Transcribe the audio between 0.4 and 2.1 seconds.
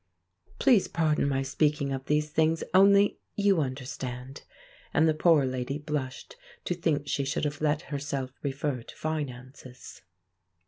Please pardon my speaking of